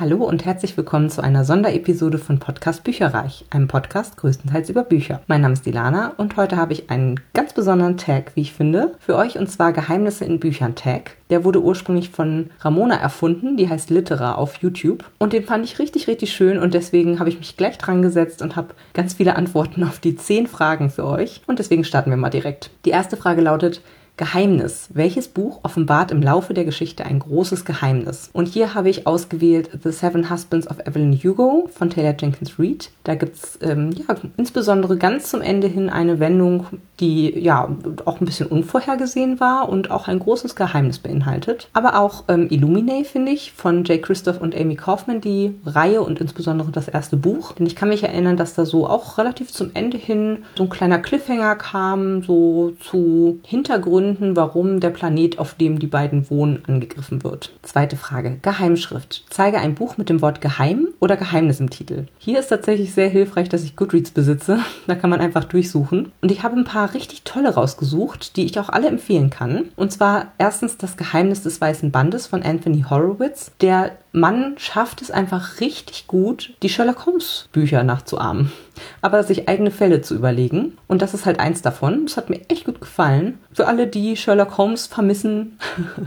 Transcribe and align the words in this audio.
Hallo 0.00 0.18
und 0.18 0.44
herzlich 0.44 0.76
willkommen 0.76 1.10
zu 1.10 1.24
einer 1.24 1.44
Sonderepisode 1.44 2.18
von 2.18 2.38
Podcast 2.38 2.84
Bücherreich, 2.84 3.44
einem 3.50 3.66
Podcast 3.66 4.16
größtenteils 4.16 4.70
über 4.70 4.84
Bücher. 4.84 5.22
Mein 5.26 5.40
Name 5.40 5.54
ist 5.54 5.66
Dilana 5.66 6.12
und 6.18 6.36
heute 6.36 6.56
habe 6.56 6.72
ich 6.72 6.88
einen 6.88 7.18
ganz 7.34 7.52
besonderen 7.52 7.96
Tag, 7.96 8.30
wie 8.36 8.42
ich 8.42 8.52
finde, 8.52 8.94
für 9.00 9.16
euch 9.16 9.40
und 9.40 9.50
zwar 9.50 9.72
Geheimnisse 9.72 10.24
in 10.24 10.38
Büchern 10.38 10.76
Tag. 10.76 11.16
Der 11.30 11.42
wurde 11.42 11.60
ursprünglich 11.60 12.10
von 12.10 12.50
Ramona 12.60 12.94
erfunden, 12.94 13.56
die 13.56 13.68
heißt 13.68 13.90
Litera 13.90 14.36
auf 14.36 14.62
YouTube 14.62 15.02
und 15.18 15.32
den 15.32 15.42
fand 15.42 15.64
ich 15.64 15.80
richtig, 15.80 16.06
richtig 16.06 16.32
schön 16.32 16.60
und 16.60 16.74
deswegen 16.74 17.18
habe 17.18 17.30
ich 17.30 17.38
mich 17.38 17.56
gleich 17.56 17.76
dran 17.76 18.00
gesetzt 18.00 18.40
und 18.40 18.54
habe 18.54 18.76
ganz 18.94 19.14
viele 19.14 19.34
Antworten 19.34 19.82
auf 19.82 19.98
die 19.98 20.14
zehn 20.14 20.46
Fragen 20.46 20.90
für 20.90 21.06
euch 21.06 21.42
und 21.48 21.58
deswegen 21.58 21.82
starten 21.82 22.10
wir 22.10 22.16
mal 22.16 22.30
direkt. 22.30 22.70
Die 22.84 22.90
erste 22.90 23.16
Frage 23.16 23.40
lautet, 23.40 23.82
Geheimnis. 24.18 24.88
Welches 24.92 25.28
Buch 25.28 25.60
offenbart 25.62 26.10
im 26.10 26.20
Laufe 26.20 26.52
der 26.52 26.64
Geschichte 26.64 27.06
ein 27.06 27.20
großes 27.20 27.64
Geheimnis? 27.64 28.30
Und 28.32 28.48
hier 28.48 28.74
habe 28.74 28.90
ich 28.90 29.06
ausgewählt 29.06 29.70
The 29.84 29.92
Seven 29.92 30.28
Husbands 30.28 30.68
of 30.68 30.80
Evelyn 30.84 31.14
Hugo 31.14 31.70
von 31.72 31.88
Taylor 31.88 32.14
Jenkins 32.18 32.58
Reid. 32.58 32.90
Da 33.04 33.14
gibt 33.14 33.36
es 33.36 33.58
ähm, 33.62 33.92
ja, 33.92 34.16
insbesondere 34.36 34.96
ganz 34.96 35.30
zum 35.30 35.40
Ende 35.40 35.68
hin 35.68 35.88
eine 35.88 36.18
Wendung, 36.18 36.66
die 36.98 37.38
ja 37.38 37.68
auch 38.04 38.20
ein 38.20 38.26
bisschen 38.26 38.48
unvorhergesehen 38.48 39.38
war 39.38 39.68
und 39.68 39.92
auch 39.92 40.08
ein 40.08 40.18
großes 40.18 40.56
Geheimnis 40.56 40.98
beinhaltet. 40.98 41.68
Aber 41.72 42.00
auch 42.00 42.24
ähm, 42.26 42.48
Illuminae, 42.50 43.04
finde 43.04 43.30
ich, 43.30 43.52
von 43.52 43.84
Jay 43.84 44.00
Christoph 44.00 44.40
und 44.40 44.56
Amy 44.56 44.74
Kaufman, 44.74 45.20
die 45.20 45.54
Reihe 45.64 46.02
und 46.02 46.20
insbesondere 46.20 46.72
das 46.72 46.88
erste 46.88 47.16
Buch. 47.16 47.52
Denn 47.52 47.66
ich 47.66 47.76
kann 47.76 47.88
mich 47.88 48.02
erinnern, 48.02 48.36
dass 48.36 48.54
da 48.54 48.66
so 48.66 48.88
auch 48.88 49.16
relativ 49.16 49.52
zum 49.52 49.70
Ende 49.74 49.96
hin 49.96 50.38
so 50.56 50.64
ein 50.64 50.70
kleiner 50.70 50.98
Cliffhanger 50.98 51.54
kam, 51.54 52.24
so 52.24 52.72
zu 52.80 53.38
Hintergründen 53.44 54.07
Gründen, 54.08 54.36
warum 54.36 54.80
der 54.80 54.88
Planet, 54.88 55.38
auf 55.38 55.54
dem 55.54 55.78
die 55.78 55.86
beiden 55.86 56.30
wohnen, 56.30 56.62
angegriffen 56.66 57.24
wird. 57.24 57.52
Zweite 57.62 57.96
Frage. 57.96 58.38
Geheimschrift. 58.40 59.24
Zeige 59.28 59.58
ein 59.58 59.74
Buch 59.74 59.98
mit 59.98 60.08
dem 60.08 60.22
Wort 60.22 60.40
Geheim 60.40 60.88
oder 60.98 61.18
Geheimnis 61.18 61.60
im 61.60 61.68
Titel. 61.68 62.06
Hier 62.18 62.38
ist 62.38 62.48
tatsächlich 62.48 62.94
sehr 62.94 63.08
hilfreich, 63.08 63.50
dass 63.50 63.64
ich 63.64 63.76
Goodreads 63.76 64.12
besitze. 64.12 64.60
Da 64.86 64.94
kann 64.94 65.10
man 65.10 65.20
einfach 65.20 65.44
durchsuchen. 65.44 66.12
Und 66.22 66.30
ich 66.30 66.42
habe 66.42 66.56
ein 66.56 66.64
paar 66.64 66.94
richtig 66.94 67.22
tolle 67.22 67.50
rausgesucht, 67.50 68.36
die 68.36 68.46
ich 68.46 68.58
auch 68.58 68.70
alle 68.70 68.88
empfehlen 68.88 69.28
kann. 69.28 69.66
Und 69.76 69.92
zwar 69.92 70.32
erstens 70.38 70.78
das 70.78 70.96
Geheimnis 70.96 71.42
des 71.42 71.60
Weißen 71.60 71.90
Bandes 71.90 72.26
von 72.26 72.42
Anthony 72.42 72.86
Horowitz. 72.88 73.52
Der 73.60 73.92
Mann 74.12 74.54
schafft 74.58 75.02
es 75.02 75.10
einfach 75.10 75.60
richtig 75.60 76.06
gut, 76.06 76.54
die 76.62 76.68
Sherlock 76.68 77.06
Holmes 77.06 77.48
Bücher 77.52 77.82
nachzuahmen 77.84 78.52
aber 79.00 79.22
sich 79.22 79.48
eigene 79.48 79.70
Fälle 79.70 80.00
zu 80.02 80.14
überlegen. 80.14 80.76
Und 80.86 81.02
das 81.02 81.14
ist 81.14 81.26
halt 81.26 81.40
eins 81.40 81.62
davon. 81.62 82.06
Das 82.06 82.16
hat 82.16 82.30
mir 82.30 82.40
echt 82.48 82.64
gut 82.64 82.80
gefallen. 82.80 83.38
Für 83.52 83.66
alle, 83.66 83.86
die 83.86 84.16
Sherlock 84.16 84.58
Holmes 84.58 84.86
vermissen 84.86 85.58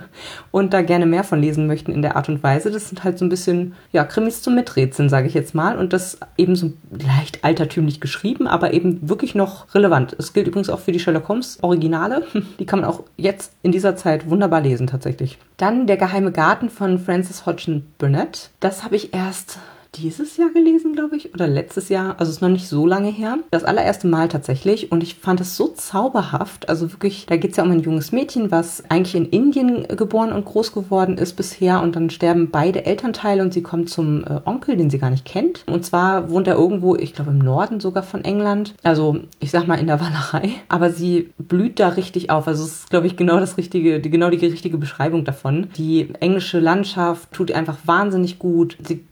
und 0.51 0.73
da 0.73 0.81
gerne 0.81 1.05
mehr 1.05 1.23
von 1.23 1.41
lesen 1.41 1.67
möchten 1.67 1.91
in 1.91 2.01
der 2.01 2.15
Art 2.15 2.29
und 2.29 2.43
Weise, 2.43 2.71
das 2.71 2.89
sind 2.89 3.03
halt 3.03 3.17
so 3.17 3.25
ein 3.25 3.29
bisschen, 3.29 3.73
ja, 3.91 4.03
Krimis 4.03 4.41
zum 4.41 4.55
Miträtseln, 4.55 5.09
sage 5.09 5.27
ich 5.27 5.33
jetzt 5.33 5.55
mal. 5.55 5.77
Und 5.77 5.93
das 5.93 6.19
eben 6.37 6.55
so 6.55 6.73
leicht 6.91 7.43
altertümlich 7.43 8.01
geschrieben, 8.01 8.47
aber 8.47 8.73
eben 8.73 9.09
wirklich 9.09 9.35
noch 9.35 9.73
relevant. 9.73 10.15
Es 10.17 10.33
gilt 10.33 10.47
übrigens 10.47 10.69
auch 10.69 10.79
für 10.79 10.91
die 10.91 10.99
Sherlock 10.99 11.27
Holmes 11.27 11.59
Originale. 11.61 12.23
Die 12.59 12.65
kann 12.65 12.81
man 12.81 12.89
auch 12.89 13.03
jetzt 13.17 13.53
in 13.63 13.71
dieser 13.71 13.95
Zeit 13.95 14.29
wunderbar 14.29 14.61
lesen, 14.61 14.87
tatsächlich. 14.87 15.37
Dann 15.57 15.87
Der 15.87 15.97
geheime 15.97 16.31
Garten 16.31 16.69
von 16.69 16.99
Francis 16.99 17.45
Hodgson 17.45 17.83
Burnett. 18.01 18.49
Das 18.59 18.83
habe 18.83 18.95
ich 18.95 19.13
erst 19.13 19.59
dieses 19.95 20.37
Jahr 20.37 20.49
gelesen, 20.49 20.93
glaube 20.93 21.17
ich, 21.17 21.33
oder 21.33 21.47
letztes 21.47 21.89
Jahr. 21.89 22.15
Also 22.17 22.31
ist 22.31 22.41
noch 22.41 22.49
nicht 22.49 22.67
so 22.67 22.85
lange 22.85 23.09
her. 23.09 23.39
Das 23.51 23.63
allererste 23.63 24.07
Mal 24.07 24.29
tatsächlich. 24.29 24.91
Und 24.91 25.03
ich 25.03 25.15
fand 25.15 25.41
es 25.41 25.57
so 25.57 25.67
zauberhaft. 25.67 26.69
Also 26.69 26.91
wirklich, 26.93 27.25
da 27.25 27.35
geht 27.35 27.51
es 27.51 27.57
ja 27.57 27.63
um 27.63 27.71
ein 27.71 27.81
junges 27.81 28.11
Mädchen, 28.11 28.51
was 28.51 28.83
eigentlich 28.89 29.15
in 29.15 29.25
Indien 29.25 29.85
geboren 29.87 30.31
und 30.31 30.45
groß 30.45 30.73
geworden 30.73 31.17
ist 31.17 31.33
bisher. 31.33 31.81
Und 31.81 31.95
dann 31.95 32.09
sterben 32.09 32.51
beide 32.51 32.85
Elternteile 32.85 33.43
und 33.43 33.53
sie 33.53 33.63
kommt 33.63 33.89
zum 33.89 34.23
äh, 34.23 34.39
Onkel, 34.45 34.77
den 34.77 34.89
sie 34.89 34.99
gar 34.99 35.09
nicht 35.09 35.25
kennt. 35.25 35.63
Und 35.67 35.85
zwar 35.85 36.29
wohnt 36.29 36.47
er 36.47 36.55
irgendwo, 36.55 36.95
ich 36.95 37.13
glaube 37.13 37.31
im 37.31 37.39
Norden 37.39 37.79
sogar 37.81 38.03
von 38.03 38.23
England. 38.23 38.75
Also 38.83 39.19
ich 39.39 39.51
sag 39.51 39.67
mal 39.67 39.79
in 39.79 39.87
der 39.87 39.99
Wallerei. 39.99 40.51
Aber 40.69 40.89
sie 40.89 41.31
blüht 41.37 41.79
da 41.79 41.89
richtig 41.89 42.29
auf. 42.29 42.47
Also 42.47 42.63
es 42.63 42.71
ist, 42.71 42.89
glaube 42.89 43.07
ich, 43.07 43.17
genau 43.17 43.39
das 43.39 43.57
richtige, 43.57 43.99
genau 43.99 44.29
die 44.29 44.45
richtige 44.45 44.77
Beschreibung 44.77 45.25
davon. 45.25 45.67
Die 45.75 46.09
englische 46.21 46.59
Landschaft 46.59 47.31
tut 47.33 47.49
ihr 47.49 47.57
einfach 47.57 47.77
wahnsinnig 47.85 48.39
gut. 48.39 48.77
Sie 48.87 49.03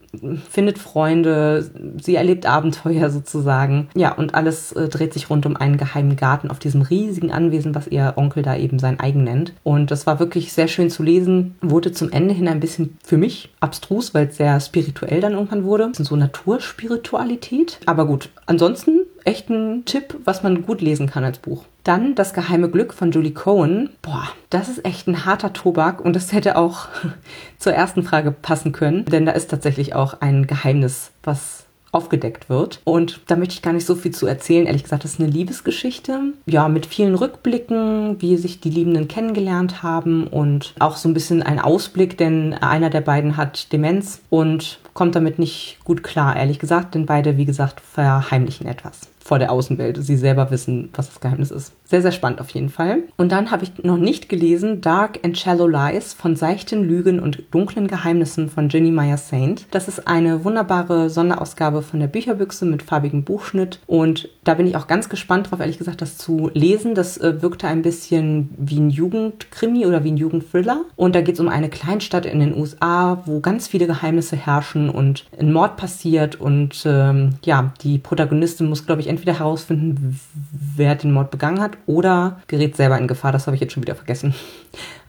findet 0.50 0.78
Freunde, 0.78 1.70
sie 2.02 2.16
erlebt 2.16 2.46
Abenteuer 2.46 3.10
sozusagen. 3.10 3.90
Ja, 3.96 4.14
und 4.14 4.36
alles 4.36 4.72
äh, 4.72 4.88
dreht 4.88 5.14
sich 5.14 5.30
rund 5.30 5.46
um 5.46 5.56
einen 5.56 5.78
geheimen 5.78 6.16
Garten 6.16 6.50
auf 6.50 6.60
diesem 6.60 6.82
riesigen 6.82 7.32
Anwesen, 7.32 7.76
was 7.76 7.88
ihr 7.88 8.14
Onkel 8.16 8.44
da 8.44 8.56
eben 8.56 8.80
sein 8.80 9.00
eigen 9.00 9.24
nennt. 9.24 9.54
Und 9.64 9.92
das 9.92 10.08
war 10.08 10.20
wirklich 10.20 10.54
sehr 10.54 10.68
schön 10.68 10.90
zu 10.90 11.04
lesen, 11.04 11.56
wurde 11.62 11.92
zum 11.92 12.12
Ende 12.12 12.34
hin 12.34 12.48
ein 12.48 12.60
bisschen 12.60 12.98
für 13.04 13.18
mich 13.18 13.50
abstrus, 13.60 14.14
weil 14.14 14.28
es 14.28 14.38
sehr 14.38 14.60
spirituell 14.60 15.22
dann 15.22 15.34
irgendwann 15.34 15.64
wurde. 15.64 15.92
So 15.94 16.16
Naturspiritualität. 16.16 17.80
Aber 17.86 18.06
gut, 18.06 18.30
ansonsten 18.46 19.02
echt 19.26 19.50
ein 19.50 19.84
Tipp, 19.86 20.16
was 20.26 20.44
man 20.44 20.64
gut 20.64 20.82
lesen 20.82 21.08
kann 21.08 21.24
als 21.24 21.40
Buch. 21.40 21.66
Dann 21.84 22.16
Das 22.16 22.34
geheime 22.34 22.70
Glück 22.70 22.94
von 22.94 23.12
Julie 23.12 23.34
Cohen. 23.34 23.90
Boah, 24.02 24.28
das 24.50 24.70
ist 24.70 24.86
echt 24.86 25.08
ein 25.08 25.26
harter 25.26 25.54
Tobak 25.54 26.02
und 26.02 26.16
das 26.16 26.34
hätte 26.34 26.58
auch 26.58 26.88
zur 27.58 27.74
ersten 27.74 28.04
Frage 28.04 28.32
passen 28.32 28.72
können, 28.72 29.06
denn 29.06 29.26
da 29.26 29.32
ist 29.32 29.50
tatsächlich 29.50 29.96
auch 29.96 30.22
ein 30.22 30.48
Geheimnis, 30.48 31.12
was 31.24 31.66
aufgedeckt 31.92 32.50
wird. 32.50 32.82
Und 32.84 33.22
da 33.28 33.36
möchte 33.36 33.56
ich 33.56 33.62
gar 33.62 33.74
nicht 33.74 33.86
so 33.86 33.96
viel 33.96 34.14
zu 34.14 34.28
erzählen. 34.28 34.68
Ehrlich 34.68 34.84
gesagt, 34.84 35.04
das 35.04 35.14
ist 35.14 35.20
eine 35.20 35.30
Liebesgeschichte. 35.30 36.34
Ja, 36.46 36.68
mit 36.68 36.86
vielen 36.86 37.16
Rückblicken, 37.16 38.22
wie 38.22 38.38
sich 38.38 38.60
die 38.60 38.70
Liebenden 38.70 39.08
kennengelernt 39.08 39.82
haben 39.82 40.28
und 40.28 40.76
auch 40.80 40.98
so 40.98 41.10
ein 41.10 41.14
bisschen 41.14 41.42
ein 41.42 41.60
Ausblick, 41.60 42.18
denn 42.18 42.54
einer 42.54 42.90
der 42.90 43.02
beiden 43.02 43.38
hat 43.38 43.72
Demenz 43.74 44.22
und 44.30 44.80
kommt 44.94 45.16
damit 45.16 45.40
nicht 45.40 45.80
gut 45.84 46.04
klar, 46.04 46.36
ehrlich 46.36 46.60
gesagt, 46.60 46.96
denn 46.96 47.06
beide, 47.06 47.38
wie 47.38 47.46
gesagt, 47.46 47.82
verheimlichen 47.82 48.68
etwas 48.68 49.02
vor 49.24 49.40
der 49.40 49.52
Außenwelt. 49.52 49.98
Sie 50.04 50.18
selber 50.18 50.52
wissen, 50.52 50.90
was 50.94 51.08
das 51.08 51.20
Geheimnis 51.20 51.52
ist. 51.52 51.74
Sehr, 51.86 52.02
sehr 52.02 52.12
spannend 52.12 52.40
auf 52.40 52.52
jeden 52.52 52.70
Fall. 52.70 53.00
Und 53.18 53.32
dann 53.32 53.50
habe 53.50 53.64
ich 53.64 53.84
noch 53.84 53.98
nicht 53.98 54.30
gelesen 54.30 54.80
Dark 54.82 55.20
and 55.24 55.38
Shallow 55.38 55.68
Lies 55.68 56.14
von 56.14 56.36
seichten 56.36 56.84
Lügen 56.84 57.20
und 57.20 57.44
dunklen 57.52 57.88
Geheimnissen 57.88 58.50
von 58.50 58.68
Ginny 58.68 58.92
Meyer 58.92 59.18
Saint. 59.18 59.66
Das 59.72 59.88
ist 59.88 60.08
eine 60.08 60.44
wunderbare 60.46 61.10
Sonderausgabe 61.10 61.82
von 61.82 62.00
der 62.00 62.08
Bücherbüchse 62.08 62.66
mit 62.66 62.84
farbigem 62.84 63.24
Buchschnitt. 63.24 63.80
Und 63.88 64.30
da 64.44 64.54
bin 64.54 64.68
ich 64.68 64.78
auch 64.78 64.86
ganz 64.86 65.10
gespannt 65.10 65.50
drauf, 65.50 65.60
ehrlich 65.60 65.80
gesagt, 65.80 66.02
das 66.02 66.18
zu 66.18 66.52
lesen. 66.54 66.96
Das 66.96 67.18
äh, 67.18 67.42
wirkte 67.42 67.68
ein 67.68 67.82
bisschen 67.82 68.50
wie 68.58 68.80
ein 68.80 68.92
Jugendkrimi 68.92 69.86
oder 69.86 70.04
wie 70.04 70.12
ein 70.12 70.18
Jugendthriller. 70.18 70.86
Und 70.96 71.16
da 71.16 71.22
geht 71.22 71.36
es 71.36 71.42
um 71.42 71.50
eine 71.50 71.70
Kleinstadt 71.70 72.26
in 72.28 72.40
den 72.40 72.56
USA, 72.56 73.24
wo 73.26 73.40
ganz 73.40 73.68
viele 73.68 73.88
Geheimnisse 73.88 74.36
herrschen 74.36 74.90
und 74.90 75.26
ein 75.40 75.52
Mord 75.52 75.76
passiert. 75.76 76.40
Und 76.40 76.84
ähm, 76.86 77.32
ja, 77.44 77.74
die 77.82 77.98
Protagonistin 77.98 78.70
muss, 78.70 78.86
glaube 78.86 79.02
ich, 79.02 79.09
entweder 79.10 79.40
herausfinden, 79.40 80.20
wer 80.76 80.96
den 80.96 81.12
Mord 81.12 81.32
begangen 81.32 81.60
hat 81.60 81.78
oder 81.86 82.42
gerät 82.48 82.76
selber 82.76 82.98
in 82.98 83.08
Gefahr. 83.08 83.32
Das 83.32 83.48
habe 83.48 83.56
ich 83.56 83.62
jetzt 83.62 83.74
schon 83.74 83.84
wieder 83.84 83.96
vergessen. 83.96 84.34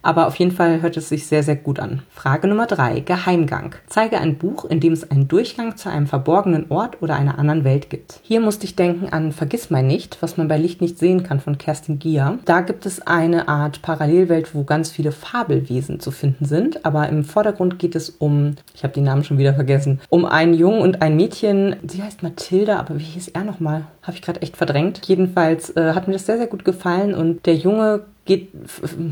Aber 0.01 0.27
auf 0.27 0.35
jeden 0.35 0.51
Fall 0.51 0.81
hört 0.81 0.97
es 0.97 1.09
sich 1.09 1.27
sehr, 1.27 1.43
sehr 1.43 1.55
gut 1.55 1.79
an. 1.79 2.01
Frage 2.09 2.47
Nummer 2.47 2.67
drei: 2.67 3.01
Geheimgang. 3.01 3.75
Zeige 3.87 4.17
ein 4.17 4.37
Buch, 4.37 4.65
in 4.65 4.79
dem 4.79 4.93
es 4.93 5.09
einen 5.09 5.27
Durchgang 5.27 5.77
zu 5.77 5.89
einem 5.89 6.07
verborgenen 6.07 6.65
Ort 6.69 7.01
oder 7.01 7.15
einer 7.15 7.37
anderen 7.37 7.63
Welt 7.63 7.89
gibt. 7.89 8.19
Hier 8.23 8.39
musste 8.39 8.65
ich 8.65 8.75
denken 8.75 9.09
an 9.09 9.31
Vergiss 9.31 9.69
mein 9.69 9.87
nicht, 9.87 10.17
was 10.21 10.37
man 10.37 10.47
bei 10.47 10.57
Licht 10.57 10.81
nicht 10.81 10.97
sehen 10.97 11.23
kann 11.23 11.39
von 11.39 11.57
Kerstin 11.57 11.99
Gier. 11.99 12.39
Da 12.45 12.61
gibt 12.61 12.85
es 12.85 13.05
eine 13.05 13.47
Art 13.47 13.81
Parallelwelt, 13.81 14.55
wo 14.55 14.63
ganz 14.63 14.89
viele 14.91 15.11
Fabelwesen 15.11 15.99
zu 15.99 16.11
finden 16.11 16.45
sind. 16.45 16.85
Aber 16.85 17.07
im 17.09 17.23
Vordergrund 17.23 17.79
geht 17.79 17.95
es 17.95 18.09
um, 18.09 18.55
ich 18.73 18.83
habe 18.83 18.93
die 18.93 19.01
Namen 19.01 19.23
schon 19.23 19.37
wieder 19.37 19.53
vergessen, 19.53 19.99
um 20.09 20.25
einen 20.25 20.53
Jungen 20.53 20.81
und 20.81 21.01
ein 21.01 21.15
Mädchen. 21.15 21.75
Sie 21.87 22.01
heißt 22.01 22.23
Mathilda, 22.23 22.79
aber 22.79 22.97
wie 22.97 23.03
hieß 23.03 23.29
er 23.29 23.43
nochmal? 23.43 23.85
Habe 24.01 24.17
ich 24.17 24.21
gerade 24.21 24.41
echt 24.41 24.57
verdrängt. 24.57 25.01
Jedenfalls 25.05 25.75
äh, 25.75 25.93
hat 25.93 26.07
mir 26.07 26.13
das 26.13 26.25
sehr, 26.25 26.37
sehr 26.37 26.47
gut 26.47 26.65
gefallen 26.65 27.13
und 27.13 27.45
der 27.45 27.55
Junge 27.55 28.01
geht, 28.25 28.49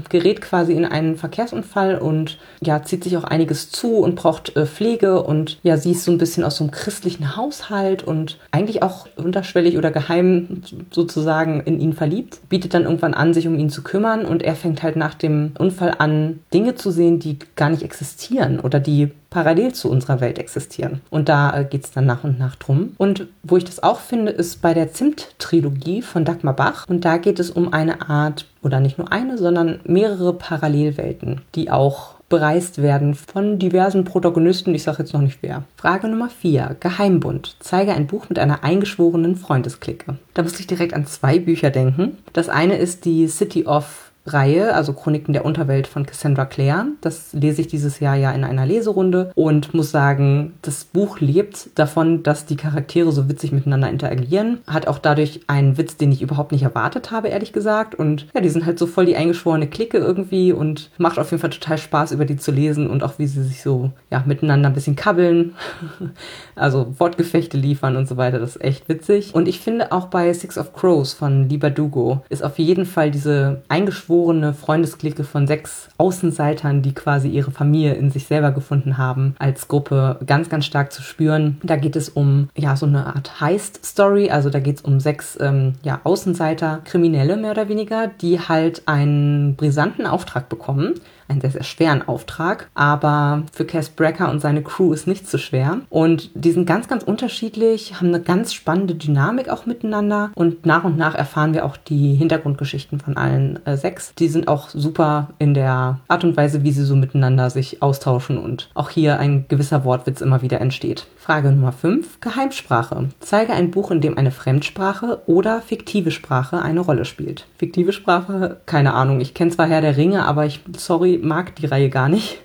gerät 0.09 0.41
quasi 0.41 0.73
in 0.73 0.85
einen 0.85 1.17
Verkehrsunfall 1.17 1.97
und 1.97 2.37
ja, 2.61 2.83
zieht 2.83 3.03
sich 3.03 3.17
auch 3.17 3.23
einiges 3.23 3.71
zu 3.71 3.97
und 3.97 4.15
braucht 4.15 4.55
äh, 4.55 4.65
Pflege 4.65 5.23
und 5.23 5.59
ja, 5.63 5.77
sie 5.77 5.91
ist 5.91 6.03
so 6.03 6.11
ein 6.11 6.17
bisschen 6.17 6.43
aus 6.43 6.57
so 6.57 6.63
einem 6.63 6.71
christlichen 6.71 7.35
Haushalt 7.35 8.03
und 8.03 8.37
eigentlich 8.51 8.83
auch 8.83 9.07
unterschwellig 9.15 9.77
oder 9.77 9.91
geheim 9.91 10.61
sozusagen 10.91 11.61
in 11.61 11.79
ihn 11.79 11.93
verliebt, 11.93 12.39
bietet 12.49 12.73
dann 12.73 12.83
irgendwann 12.83 13.13
an, 13.13 13.33
sich 13.33 13.47
um 13.47 13.57
ihn 13.57 13.69
zu 13.69 13.81
kümmern 13.81 14.25
und 14.25 14.43
er 14.43 14.55
fängt 14.55 14.83
halt 14.83 14.95
nach 14.95 15.15
dem 15.15 15.53
Unfall 15.57 15.95
an, 15.97 16.39
Dinge 16.53 16.75
zu 16.75 16.91
sehen, 16.91 17.19
die 17.19 17.39
gar 17.55 17.69
nicht 17.69 17.83
existieren 17.83 18.59
oder 18.59 18.79
die 18.79 19.11
parallel 19.29 19.73
zu 19.73 19.89
unserer 19.89 20.21
Welt 20.21 20.39
existieren. 20.39 21.01
Und 21.09 21.29
da 21.29 21.55
äh, 21.55 21.65
geht 21.65 21.85
es 21.85 21.91
dann 21.91 22.05
nach 22.05 22.23
und 22.23 22.39
nach 22.39 22.55
drum. 22.55 22.93
Und 22.97 23.27
wo 23.43 23.57
ich 23.57 23.65
das 23.65 23.83
auch 23.83 23.99
finde, 23.99 24.31
ist 24.31 24.61
bei 24.61 24.73
der 24.73 24.91
Zimt-Trilogie 24.91 26.01
von 26.01 26.25
Dagmar 26.25 26.55
Bach. 26.55 26.85
Und 26.87 27.05
da 27.05 27.17
geht 27.17 27.39
es 27.39 27.49
um 27.51 27.73
eine 27.73 28.09
Art, 28.09 28.45
oder 28.61 28.79
nicht 28.79 28.97
nur 28.97 29.11
eine, 29.11 29.37
sondern 29.37 29.79
mehrere 29.83 30.33
Parallelwelten, 30.33 31.41
die 31.55 31.71
auch 31.71 32.19
bereist 32.29 32.81
werden 32.81 33.15
von 33.15 33.59
diversen 33.59 34.05
Protagonisten. 34.05 34.73
Ich 34.75 34.83
sage 34.83 34.99
jetzt 34.99 35.13
noch 35.13 35.21
nicht 35.21 35.39
wer. 35.41 35.63
Frage 35.75 36.07
Nummer 36.07 36.29
4. 36.29 36.77
Geheimbund. 36.79 37.55
Zeige 37.59 37.93
ein 37.93 38.07
Buch 38.07 38.29
mit 38.29 38.37
einer 38.37 38.63
eingeschworenen 38.63 39.35
Freundesklicke. 39.35 40.17
Da 40.35 40.43
musste 40.43 40.59
ich 40.61 40.67
direkt 40.67 40.93
an 40.93 41.07
zwei 41.07 41.39
Bücher 41.39 41.71
denken. 41.71 42.17
Das 42.33 42.47
eine 42.47 42.77
ist 42.77 43.05
die 43.05 43.27
City 43.27 43.65
of 43.65 44.08
Reihe, 44.33 44.73
also 44.73 44.93
Chroniken 44.93 45.33
der 45.33 45.45
Unterwelt 45.45 45.87
von 45.87 46.05
Cassandra 46.05 46.45
Clare. 46.45 46.87
Das 47.01 47.33
lese 47.33 47.61
ich 47.61 47.67
dieses 47.67 47.99
Jahr 47.99 48.15
ja 48.15 48.31
in 48.31 48.43
einer 48.43 48.65
Leserunde 48.65 49.31
und 49.35 49.73
muss 49.73 49.91
sagen, 49.91 50.53
das 50.61 50.85
Buch 50.85 51.19
lebt 51.19 51.77
davon, 51.77 52.23
dass 52.23 52.45
die 52.45 52.55
Charaktere 52.55 53.11
so 53.11 53.29
witzig 53.29 53.51
miteinander 53.51 53.89
interagieren. 53.89 54.59
Hat 54.67 54.87
auch 54.87 54.99
dadurch 54.99 55.41
einen 55.47 55.77
Witz, 55.77 55.97
den 55.97 56.11
ich 56.11 56.21
überhaupt 56.21 56.51
nicht 56.51 56.63
erwartet 56.63 57.11
habe, 57.11 57.29
ehrlich 57.29 57.53
gesagt. 57.53 57.95
Und 57.95 58.27
ja, 58.33 58.41
die 58.41 58.49
sind 58.49 58.65
halt 58.65 58.79
so 58.79 58.87
voll 58.87 59.05
die 59.05 59.15
eingeschworene 59.15 59.67
Clique 59.67 59.97
irgendwie 59.97 60.53
und 60.53 60.91
macht 60.97 61.19
auf 61.19 61.31
jeden 61.31 61.41
Fall 61.41 61.49
total 61.49 61.77
Spaß, 61.77 62.11
über 62.11 62.25
die 62.25 62.37
zu 62.37 62.51
lesen 62.51 62.89
und 62.89 63.03
auch 63.03 63.13
wie 63.17 63.27
sie 63.27 63.43
sich 63.43 63.61
so 63.61 63.91
ja, 64.11 64.23
miteinander 64.25 64.69
ein 64.69 64.73
bisschen 64.73 64.95
kabbeln. 64.95 65.55
also 66.55 66.93
Wortgefechte 66.97 67.57
liefern 67.57 67.95
und 67.95 68.07
so 68.07 68.17
weiter. 68.17 68.39
Das 68.39 68.55
ist 68.55 68.63
echt 68.63 68.89
witzig. 68.89 69.33
Und 69.33 69.47
ich 69.47 69.59
finde 69.59 69.91
auch 69.91 70.07
bei 70.07 70.31
Six 70.33 70.57
of 70.57 70.73
Crows 70.73 71.13
von 71.13 71.49
Lieber 71.49 71.69
Dugo 71.69 72.23
ist 72.29 72.43
auf 72.43 72.59
jeden 72.59 72.85
Fall 72.85 73.11
diese 73.11 73.61
eingeschworene 73.69 74.18
Freundesklicke 74.53 75.23
von 75.23 75.47
sechs 75.47 75.89
Außenseitern, 75.97 76.81
die 76.81 76.93
quasi 76.93 77.29
ihre 77.29 77.51
Familie 77.51 77.93
in 77.93 78.11
sich 78.11 78.27
selber 78.27 78.51
gefunden 78.51 78.97
haben, 78.97 79.35
als 79.39 79.67
Gruppe 79.67 80.19
ganz, 80.25 80.49
ganz 80.49 80.65
stark 80.65 80.91
zu 80.91 81.01
spüren. 81.01 81.59
Da 81.63 81.75
geht 81.75 81.95
es 81.95 82.09
um 82.09 82.49
ja 82.55 82.75
so 82.75 82.85
eine 82.85 83.05
Art 83.07 83.41
Heist-Story. 83.41 84.29
Also 84.29 84.49
da 84.49 84.59
geht 84.59 84.77
es 84.77 84.81
um 84.81 84.99
sechs 84.99 85.37
ähm, 85.39 85.73
ja, 85.83 86.01
Außenseiter, 86.03 86.81
Kriminelle 86.85 87.37
mehr 87.37 87.51
oder 87.51 87.69
weniger, 87.69 88.07
die 88.07 88.39
halt 88.39 88.83
einen 88.85 89.55
brisanten 89.55 90.05
Auftrag 90.05 90.49
bekommen 90.49 90.95
einen 91.29 91.41
sehr, 91.41 91.51
sehr 91.51 91.63
schweren 91.63 92.07
Auftrag. 92.07 92.69
Aber 92.73 93.43
für 93.51 93.65
Cass 93.65 93.89
Brecker 93.89 94.29
und 94.29 94.39
seine 94.39 94.63
Crew 94.63 94.93
ist 94.93 95.07
nicht 95.07 95.27
so 95.27 95.37
schwer. 95.37 95.79
Und 95.89 96.31
die 96.33 96.51
sind 96.51 96.65
ganz, 96.65 96.87
ganz 96.87 97.03
unterschiedlich, 97.03 97.95
haben 97.95 98.07
eine 98.07 98.21
ganz 98.21 98.53
spannende 98.53 98.95
Dynamik 98.95 99.49
auch 99.49 99.65
miteinander. 99.65 100.31
Und 100.35 100.65
nach 100.65 100.83
und 100.83 100.97
nach 100.97 101.15
erfahren 101.15 101.53
wir 101.53 101.65
auch 101.65 101.77
die 101.77 102.15
Hintergrundgeschichten 102.15 102.99
von 102.99 103.17
allen 103.17 103.65
äh, 103.65 103.77
sechs. 103.77 104.13
Die 104.15 104.27
sind 104.27 104.47
auch 104.47 104.69
super 104.69 105.29
in 105.39 105.53
der 105.53 105.99
Art 106.07 106.23
und 106.23 106.37
Weise, 106.37 106.63
wie 106.63 106.71
sie 106.71 106.83
so 106.83 106.95
miteinander 106.95 107.49
sich 107.49 107.81
austauschen 107.81 108.37
und 108.37 108.69
auch 108.73 108.89
hier 108.89 109.19
ein 109.19 109.45
gewisser 109.47 109.83
Wortwitz 109.85 110.21
immer 110.21 110.41
wieder 110.41 110.61
entsteht. 110.61 111.07
Frage 111.17 111.51
Nummer 111.51 111.71
5. 111.71 112.21
Geheimsprache. 112.21 113.09
Zeige 113.19 113.53
ein 113.53 113.71
Buch, 113.71 113.91
in 113.91 114.01
dem 114.01 114.17
eine 114.17 114.31
Fremdsprache 114.31 115.21
oder 115.27 115.61
fiktive 115.61 116.11
Sprache 116.11 116.61
eine 116.61 116.79
Rolle 116.79 117.05
spielt. 117.05 117.45
Fiktive 117.57 117.93
Sprache? 117.93 118.57
Keine 118.65 118.93
Ahnung. 118.93 119.21
Ich 119.21 119.33
kenne 119.33 119.51
zwar 119.51 119.67
Herr 119.67 119.81
der 119.81 119.97
Ringe, 119.97 120.25
aber 120.25 120.45
ich, 120.45 120.61
sorry, 120.75 121.18
mag 121.19 121.55
die 121.55 121.65
Reihe 121.65 121.89
gar 121.89 122.09
nicht. 122.09 122.39